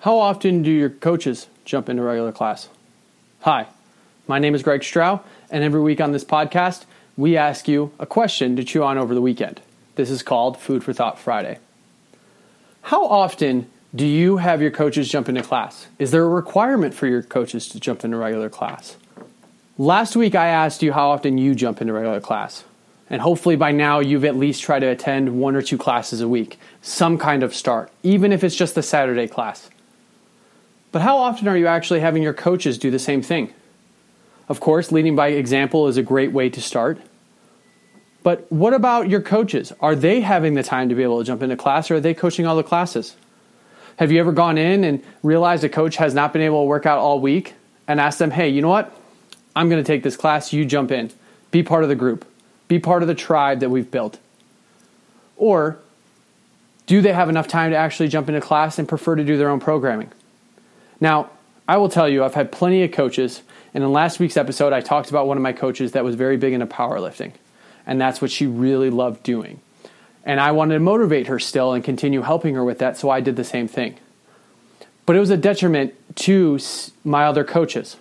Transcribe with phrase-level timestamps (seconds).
[0.00, 2.70] How often do your coaches jump into regular class?
[3.42, 3.66] Hi,
[4.26, 6.86] my name is Greg Strau, and every week on this podcast,
[7.18, 9.60] we ask you a question to chew on over the weekend.
[9.96, 11.58] This is called Food for Thought Friday.
[12.80, 15.86] How often do you have your coaches jump into class?
[15.98, 18.96] Is there a requirement for your coaches to jump into regular class?
[19.76, 22.64] Last week, I asked you how often you jump into regular class.
[23.10, 26.28] And hopefully by now you've at least tried to attend one or two classes a
[26.28, 29.68] week, some kind of start, even if it's just the Saturday class.
[30.92, 33.52] But how often are you actually having your coaches do the same thing?
[34.48, 36.98] Of course, leading by example is a great way to start.
[38.22, 39.72] But what about your coaches?
[39.80, 42.14] Are they having the time to be able to jump into class or are they
[42.14, 43.16] coaching all the classes?
[43.96, 46.86] Have you ever gone in and realized a coach has not been able to work
[46.86, 47.54] out all week
[47.86, 48.94] and asked them, hey, you know what?
[49.54, 51.10] I'm going to take this class, you jump in,
[51.50, 52.24] be part of the group,
[52.68, 54.18] be part of the tribe that we've built.
[55.36, 55.78] Or
[56.86, 59.48] do they have enough time to actually jump into class and prefer to do their
[59.48, 60.10] own programming?
[61.00, 61.30] Now,
[61.66, 64.80] I will tell you, I've had plenty of coaches, and in last week's episode, I
[64.80, 67.32] talked about one of my coaches that was very big into powerlifting,
[67.86, 69.60] and that's what she really loved doing.
[70.24, 73.20] And I wanted to motivate her still and continue helping her with that, so I
[73.20, 73.96] did the same thing.
[75.06, 76.58] But it was a detriment to
[77.04, 77.96] my other coaches.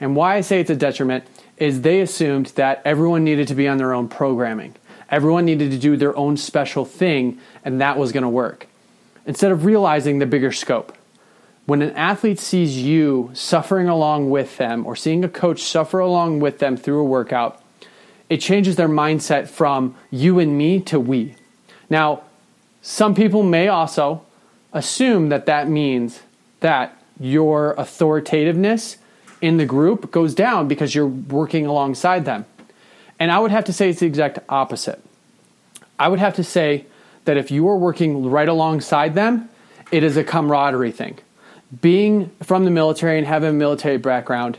[0.00, 1.24] And why I say it's a detriment
[1.58, 4.74] is they assumed that everyone needed to be on their own programming.
[5.10, 8.66] Everyone needed to do their own special thing, and that was going to work.
[9.26, 10.96] Instead of realizing the bigger scope.
[11.64, 16.40] When an athlete sees you suffering along with them or seeing a coach suffer along
[16.40, 17.62] with them through a workout,
[18.28, 21.36] it changes their mindset from you and me to we.
[21.88, 22.22] Now,
[22.80, 24.24] some people may also
[24.72, 26.20] assume that that means
[26.60, 28.96] that your authoritativeness
[29.40, 32.44] in the group goes down because you're working alongside them.
[33.20, 35.00] And I would have to say it's the exact opposite.
[35.96, 36.86] I would have to say
[37.24, 39.48] that if you are working right alongside them,
[39.92, 41.18] it is a camaraderie thing
[41.80, 44.58] being from the military and having a military background,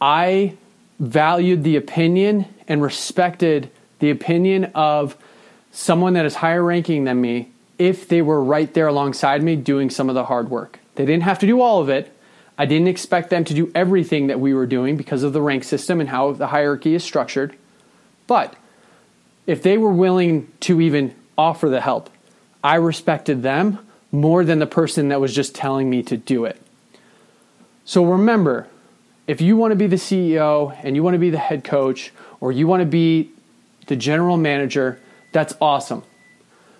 [0.00, 0.56] I
[0.98, 5.16] valued the opinion and respected the opinion of
[5.72, 9.90] someone that is higher ranking than me if they were right there alongside me doing
[9.90, 10.78] some of the hard work.
[10.94, 12.12] They didn't have to do all of it.
[12.56, 15.64] I didn't expect them to do everything that we were doing because of the rank
[15.64, 17.56] system and how the hierarchy is structured.
[18.26, 18.54] But
[19.46, 22.08] if they were willing to even offer the help,
[22.62, 23.80] I respected them
[24.14, 26.60] more than the person that was just telling me to do it.
[27.84, 28.68] So remember,
[29.26, 32.12] if you want to be the CEO and you want to be the head coach
[32.40, 33.30] or you want to be
[33.86, 35.00] the general manager,
[35.32, 36.02] that's awesome.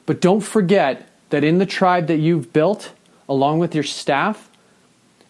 [0.07, 2.93] But don't forget that in the tribe that you've built,
[3.29, 4.51] along with your staff,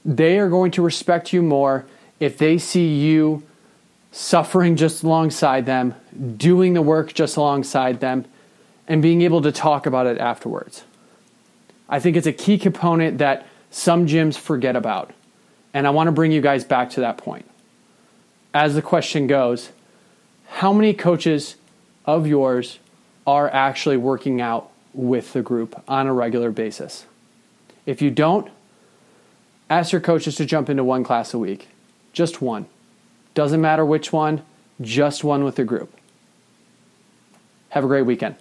[0.04, 1.87] they are going to respect you more
[2.20, 3.43] if they see you
[4.12, 5.94] suffering just alongside them,
[6.37, 8.25] doing the work just alongside them,
[8.87, 10.84] and being able to talk about it afterwards.
[11.89, 15.12] I think it's a key component that some gyms forget about.
[15.72, 17.49] And I want to bring you guys back to that point.
[18.53, 19.71] As the question goes,
[20.47, 21.56] how many coaches
[22.05, 22.78] of yours
[23.27, 27.06] are actually working out with the group on a regular basis?
[27.87, 28.49] If you don't,
[29.69, 31.69] ask your coaches to jump into one class a week.
[32.12, 32.67] Just one.
[33.34, 34.43] Doesn't matter which one,
[34.81, 35.93] just one with the group.
[37.71, 38.37] Have a great weekend.